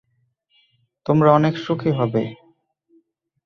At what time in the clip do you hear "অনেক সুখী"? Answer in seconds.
1.33-1.91